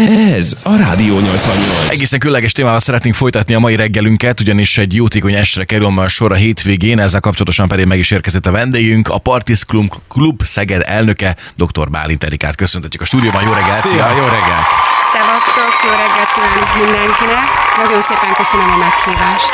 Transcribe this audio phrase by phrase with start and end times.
[0.00, 1.90] Ez a Rádió 88.
[1.90, 6.32] Egészen különleges témával szeretnénk folytatni a mai reggelünket, ugyanis egy jótékony estre kerül a sor
[6.32, 10.82] a hétvégén, ezzel kapcsolatosan pedig meg is érkezett a vendégünk, a Partis Klub, Klub Szeged
[10.86, 11.90] elnöke, dr.
[11.90, 12.54] Bálint Erikát.
[12.56, 13.86] Köszöntetjük a stúdióban, jó reggelt!
[13.86, 14.66] Szia, jó reggelt!
[15.12, 17.44] Szevasztok, jó reggelt kívánok mindenkinek.
[17.84, 19.52] Nagyon szépen köszönöm a meghívást.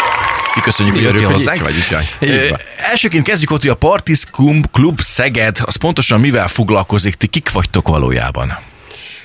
[0.55, 1.61] Mi köszönjük, hogy jöttél hozzánk.
[1.61, 2.61] vagy, itt vagy.
[2.91, 7.51] Elsőként kezdjük ott, hogy a Partis Klub, Klub Szeged, az pontosan mivel foglalkozik, ti kik
[7.51, 8.69] vagytok valójában?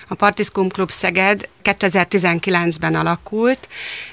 [0.07, 3.68] A Partiskum Klub Szeged 2019-ben alakult,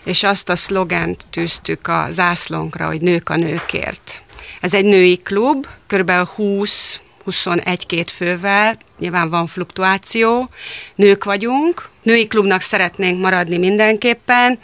[0.04, 4.22] és azt a szlogent tűztük a zászlónkra, hogy nők a nőkért.
[4.60, 6.10] Ez egy női klub, kb.
[6.10, 10.48] 20 21-2 fővel, nyilván van fluktuáció,
[10.94, 14.58] nők vagyunk, női klubnak szeretnénk maradni mindenképpen,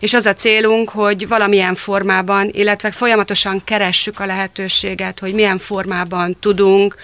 [0.00, 6.36] és az a célunk, hogy valamilyen formában, illetve folyamatosan keressük a lehetőséget, hogy milyen formában
[6.40, 6.96] tudunk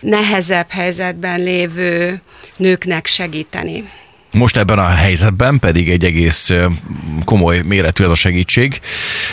[0.00, 2.20] nehezebb helyzetben lévő
[2.56, 3.99] nőknek segíteni.
[4.32, 6.50] Most ebben a helyzetben pedig egy egész
[7.24, 8.80] komoly méretű ez a segítség.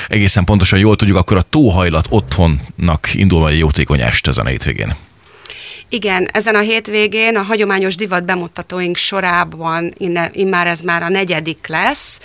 [0.08, 4.96] Egészen pontosan jól tudjuk, akkor a Tóhajlat otthonnak indul egy jótékony est ezen a hétvégén.
[5.90, 11.68] Igen, ezen a hétvégén a hagyományos divat bemutatóink sorában innen, immár ez már a negyedik
[11.68, 12.20] lesz.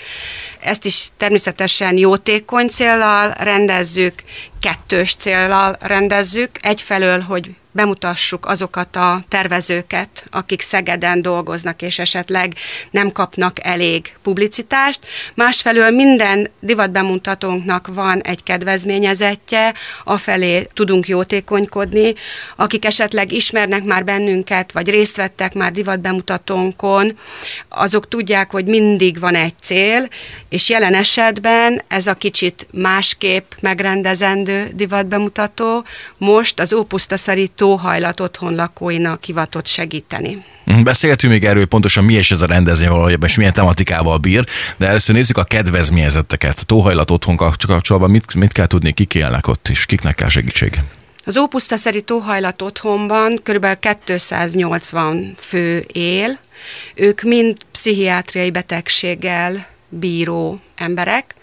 [0.61, 4.15] Ezt is természetesen jótékony céllal rendezzük,
[4.61, 6.51] kettős céllal rendezzük.
[6.61, 12.55] Egyfelől, hogy bemutassuk azokat a tervezőket, akik Szegeden dolgoznak, és esetleg
[12.91, 15.01] nem kapnak elég publicitást.
[15.35, 22.15] Másfelől minden divatbemutatónknak van egy kedvezményezettje, afelé tudunk jótékonykodni,
[22.57, 27.19] akik esetleg ismernek már bennünket, vagy részt vettek már divatbemutatónkon,
[27.69, 30.09] azok tudják, hogy mindig van egy cél,
[30.49, 35.85] és jelen esetben ez a kicsit másképp megrendezendő divatbemutató
[36.19, 40.45] most az Ópusztaszari tóhajlat otthon lakóinak hivatott segíteni.
[40.65, 44.19] Mhm, Beszéltünk még erről, hogy pontosan mi is ez a rendezvény valójában, és milyen tematikával
[44.19, 44.45] bír,
[44.77, 46.67] de először nézzük a kedvezményezetteket.
[46.67, 50.81] Tóhajlat otthon kapcsolatban mit, mit kell tudni, kik élnek ott, és kiknek kell segítség?
[51.25, 53.67] Az Ópusztaszeri tóhajlat otthonban kb.
[53.97, 56.39] 280 fő él,
[56.95, 61.35] ők mind pszichiátriai betegséggel bíró emberek,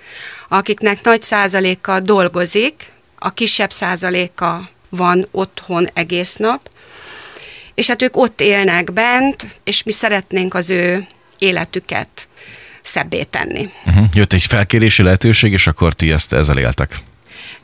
[0.48, 6.70] akiknek nagy százaléka dolgozik, a kisebb százaléka van otthon egész nap,
[7.74, 11.08] és hát ők ott élnek bent, és mi szeretnénk az ő
[11.38, 12.28] életüket
[12.82, 13.70] szebbé tenni.
[13.86, 14.06] Uh-huh.
[14.14, 16.96] Jött egy felkérési lehetőség, és akkor ti ezt ezzel éltek.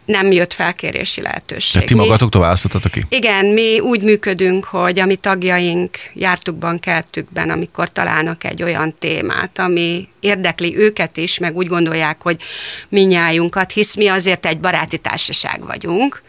[0.06, 1.72] Nem jött felkérési lehetőség.
[1.72, 3.06] Tehát ti magatoktól választottatok ki?
[3.10, 9.60] Igen, mi úgy működünk, hogy a mi tagjaink jártukban, keltükben, amikor találnak egy olyan témát,
[9.60, 12.42] ami érdekli őket is, meg úgy gondolják, hogy
[12.90, 16.22] minnyájunkat, hisz mi azért egy baráti társaság vagyunk,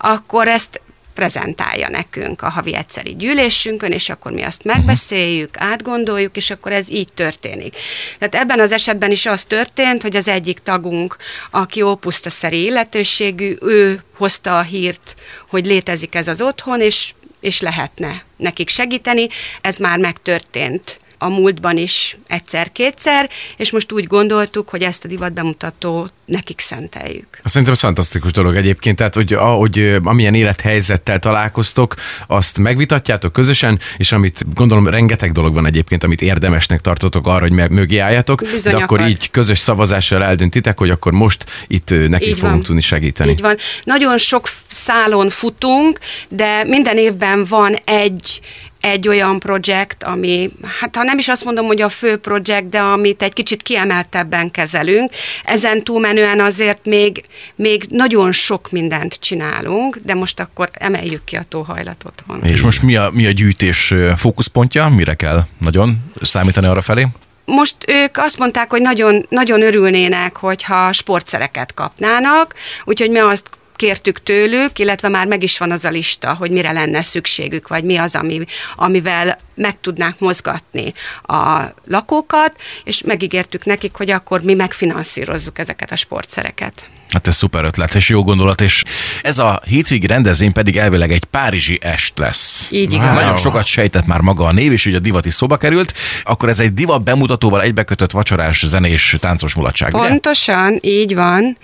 [0.00, 0.80] akkor ezt
[1.14, 6.90] prezentálja nekünk a havi egyszeri gyűlésünkön, és akkor mi azt megbeszéljük, átgondoljuk, és akkor ez
[6.90, 7.76] így történik.
[8.18, 11.16] Tehát ebben az esetben is az történt, hogy az egyik tagunk,
[11.50, 15.14] aki ópusztaszeri illetőségű, ő hozta a hírt,
[15.48, 19.28] hogy létezik ez az otthon, és, és lehetne nekik segíteni.
[19.60, 26.12] Ez már megtörtént a múltban is egyszer-kétszer, és most úgy gondoltuk, hogy ezt a divatbemutatót
[26.24, 27.26] nekik szenteljük.
[27.44, 31.94] Szerintem ez fantasztikus dolog egyébként, tehát hogy ahogy amilyen élethelyzettel találkoztok,
[32.26, 37.52] azt megvitatjátok közösen, és amit gondolom rengeteg dolog van egyébként, amit érdemesnek tartotok arra, hogy
[37.52, 42.08] me- mögé álljatok, Bizony de akkor így közös szavazással eldöntitek, hogy akkor most itt ö,
[42.08, 42.62] neki Így fogunk van.
[42.62, 43.30] tudni segíteni.
[43.30, 43.56] Így van.
[43.84, 44.48] Nagyon sok
[44.80, 45.98] szálon futunk,
[46.28, 48.40] de minden évben van egy
[48.80, 52.80] egy olyan projekt, ami, hát ha nem is azt mondom, hogy a fő projekt, de
[52.80, 55.12] amit egy kicsit kiemeltebben kezelünk.
[55.44, 57.24] Ezen túlmenően azért még,
[57.54, 62.42] még nagyon sok mindent csinálunk, de most akkor emeljük ki a tóhajlat otthon.
[62.42, 64.88] És most mi a, mi a gyűjtés fókuszpontja?
[64.88, 67.06] Mire kell nagyon számítani arra felé?
[67.44, 72.54] Most ők azt mondták, hogy nagyon, nagyon örülnének, hogyha sportszereket kapnának,
[72.84, 73.44] úgyhogy mi azt
[73.80, 77.84] kértük tőlük, illetve már meg is van az a lista, hogy mire lenne szükségük, vagy
[77.84, 78.44] mi az, ami,
[78.76, 80.92] amivel meg tudnák mozgatni
[81.22, 86.88] a lakókat, és megígértük nekik, hogy akkor mi megfinanszírozzuk ezeket a sportszereket.
[87.08, 88.82] Hát ez szuper ötlet és jó gondolat, és
[89.22, 92.68] ez a hétvégi rendezvény pedig elvileg egy párizsi est lesz.
[92.70, 93.14] Így igaz.
[93.14, 95.94] Nagyon sokat sejtett már maga a név, és ugye a divat is szóba került.
[96.22, 100.08] Akkor ez egy divat bemutatóval egybekötött vacsorás, zenés, táncos mulatság, ugye?
[100.08, 101.56] Pontosan, így van.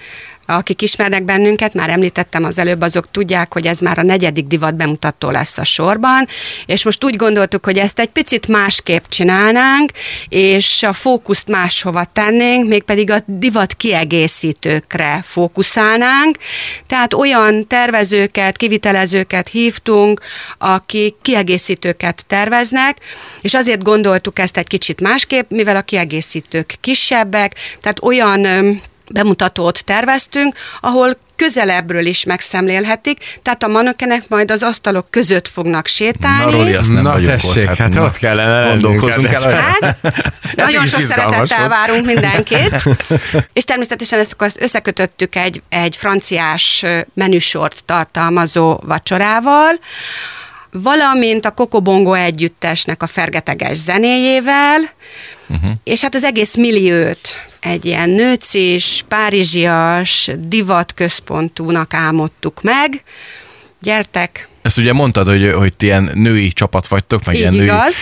[0.46, 4.74] Akik ismernek bennünket, már említettem az előbb, azok tudják, hogy ez már a negyedik divat
[4.74, 6.26] bemutató lesz a sorban,
[6.66, 9.90] és most úgy gondoltuk, hogy ezt egy picit másképp csinálnánk,
[10.28, 16.36] és a fókuszt máshova tennénk, mégpedig a divat kiegészítőkre fókuszálnánk,
[16.86, 20.20] tehát olyan tervezőket, kivitelezőket hívtunk,
[20.58, 22.96] akik kiegészítőket terveznek,
[23.40, 28.46] és azért gondoltuk ezt egy kicsit másképp, mivel a kiegészítők kisebbek, tehát olyan
[29.10, 36.52] bemutatót terveztünk, ahol közelebbről is megszemlélhetik, tehát a manökenek majd az asztalok között fognak sétálni.
[36.52, 39.60] Na, Roli, azt nem Na tessék, ott, hát na, ott kellene Gondolkozunk lennünk, el.
[39.60, 39.96] hát
[40.56, 41.70] Hát, nagyon sok szeretettel volt.
[41.70, 42.82] várunk mindenkit.
[43.52, 49.72] És természetesen ezt akkor összekötöttük egy, egy franciás menüsort tartalmazó vacsorával,
[50.82, 54.80] valamint a Kokobongo együttesnek a fergeteges zenéjével,
[55.48, 55.70] uh-huh.
[55.84, 57.28] és hát az egész milliót
[57.60, 63.02] egy ilyen nőcis, párizsias, divatközpontúnak álmodtuk meg.
[63.80, 67.64] Gyertek, Ezt ugye mondtad, hogy, hogy ti ilyen női csapat vagytok, meg Így ilyen női,
[67.64, 67.96] igaz.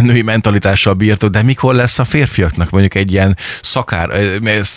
[0.00, 4.10] női mentalitással bírtok, de mikor lesz a férfiaknak mondjuk egy ilyen szakár,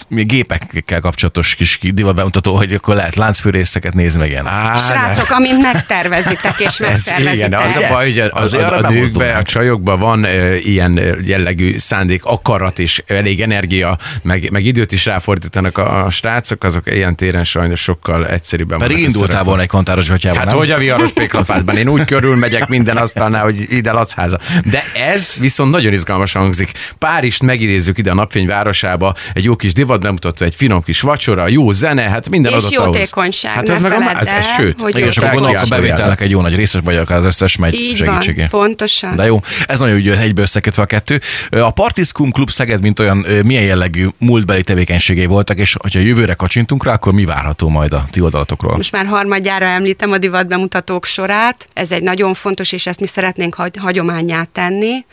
[0.09, 4.47] gépekkel kapcsolatos kis divatbemutató, hogy akkor lehet láncfűrészeket nézni meg ilyen.
[4.47, 7.47] Á, srácok, amint megtervezitek és Ez megszervezitek.
[7.47, 10.55] igen, az a baj, hogy a, az, a, arra a nőkben, a csajokban van e,
[10.57, 16.63] ilyen jellegű szándék, akarat és elég energia, meg, meg időt is ráfordítanak a, a srácok,
[16.63, 20.57] azok ilyen téren sajnos sokkal egyszerűbben Pedig indultál volna egy kantáros gatyában, Hát nem?
[20.57, 21.77] hogy a viharos péklapátban?
[21.77, 24.39] Én úgy körül megyek minden asztalnál, hogy ide lacháza.
[24.65, 26.71] De ez viszont nagyon izgalmas hangzik.
[26.99, 31.47] Párizst megidézzük ide a napfény városába, egy jó kis divat bemutató, egy finom kis vacsora,
[31.47, 34.97] jó zene, hát minden És adott jótékonyság, Hát ez meg a, ez, ez, sőt, hogy
[34.97, 37.99] és akkor fel gondolok, a bevételnek egy jó nagy részes vagyok az összes megy Így
[37.99, 38.47] van, segítségé.
[38.49, 39.15] pontosan.
[39.15, 41.19] De jó, ez nagyon jó, egybe összekötve a kettő.
[41.49, 46.83] A Partiskum Klub Szeged, mint olyan, milyen jellegű múltbeli tevékenységei voltak, és ha jövőre kacsintunk
[46.83, 48.75] rá, akkor mi várható majd a ti oldalatokról?
[48.75, 51.67] Most már harmadjára említem a divat bemutatók sorát.
[51.73, 55.05] Ez egy nagyon fontos, és ezt mi szeretnénk hagy- hagyományá tenni.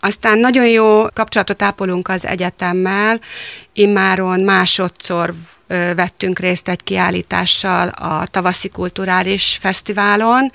[0.00, 3.20] Aztán nagyon jó kapcsolatot ápolunk az egyetemmel.
[3.74, 5.34] Immáron másodszor
[5.94, 10.52] vettünk részt egy kiállítással a Tavaszi Kulturális Fesztiválon,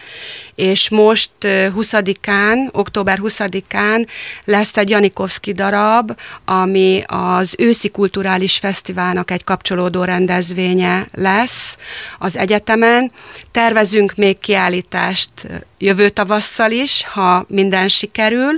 [0.55, 4.07] és most ö, 20-án, október 20-án
[4.43, 11.77] lesz egy Janikovszki darab, ami az őszi kulturális fesztiválnak egy kapcsolódó rendezvénye lesz
[12.17, 13.11] az egyetemen.
[13.51, 15.31] Tervezünk még kiállítást szállítást
[15.77, 18.55] jövő tavasszal is, ha minden sikerül,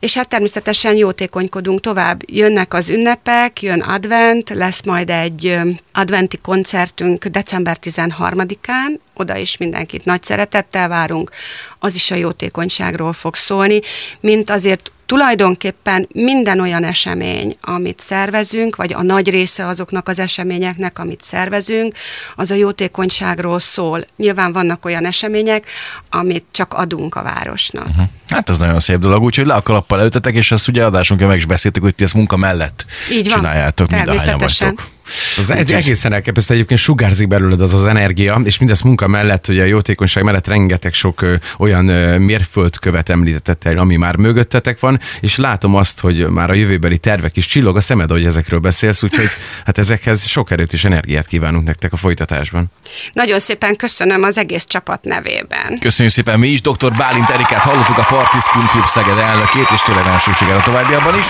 [0.00, 2.20] és hát természetesen jótékonykodunk tovább.
[2.26, 5.58] Jönnek az ünnepek, jön advent, lesz majd egy
[5.92, 11.30] adventi koncertünk december 13-án, oda is mindenkit nagy szeretettel várunk,
[11.78, 13.80] az is a jótékonyságról fog szólni,
[14.20, 20.98] mint azért tulajdonképpen minden olyan esemény, amit szervezünk, vagy a nagy része azoknak az eseményeknek,
[20.98, 21.94] amit szervezünk,
[22.36, 24.04] az a jótékonyságról szól.
[24.16, 25.66] Nyilván vannak olyan események,
[26.10, 27.86] amit csak adunk a városnak.
[27.86, 28.04] Uh-huh.
[28.28, 31.36] Hát ez nagyon szép dolog, úgyhogy le a kalappal előttetek, és ezt ugye adásunkon meg
[31.36, 33.38] is beszéltük, hogy ti ezt munka mellett Így van.
[33.38, 34.88] csináljátok, mind a hányan vagytok.
[35.38, 39.62] Az egy, egészen elképesztő, egyébként sugárzik belőled az az energia, és mindez munka mellett, ugye
[39.62, 45.36] a jótékonyság mellett rengeteg sok ö, olyan ö, mérföldkövet említettetek, ami már mögöttetek van, és
[45.36, 49.28] látom azt, hogy már a jövőbeli tervek is csillog a szemed, hogy ezekről beszélsz, úgyhogy
[49.64, 52.70] hát ezekhez sok erőt és energiát kívánunk nektek a folytatásban.
[53.12, 55.78] Nagyon szépen köszönöm az egész csapat nevében.
[55.80, 56.92] Köszönjük szépen mi is, dr.
[56.96, 61.26] Bálint Erikát hallottuk a Partiskum Klub Szeged elnökét, és tényleg nagyon siker a továbbiakban is.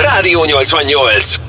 [0.00, 1.45] Rádió 88.